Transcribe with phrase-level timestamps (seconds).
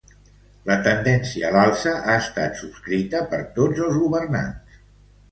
[0.67, 4.81] La tendència a l’alça ha estat subscrita per tots els governants.